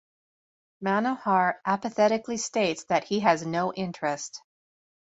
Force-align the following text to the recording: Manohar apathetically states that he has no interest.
Manohar 0.83 1.59
apathetically 1.63 2.37
states 2.37 2.85
that 2.85 3.03
he 3.03 3.19
has 3.19 3.45
no 3.45 3.71
interest. 3.71 4.41